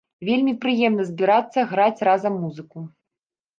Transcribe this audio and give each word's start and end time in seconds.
Вельмі 0.27 0.53
прыемна 0.63 1.05
збірацца, 1.09 1.67
граць 1.75 2.03
разам 2.11 2.43
музыку! 2.47 2.77